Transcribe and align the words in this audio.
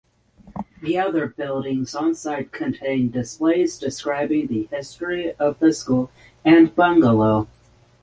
The 0.81 0.97
other 0.97 1.27
buildings 1.27 1.93
onsite 1.93 2.51
contain 2.51 3.11
displays 3.11 3.77
describing 3.77 4.47
the 4.47 4.63
history 4.71 5.33
of 5.33 5.59
the 5.59 5.71
school 5.73 6.09
and 6.43 6.75
bungalow. 6.75 7.47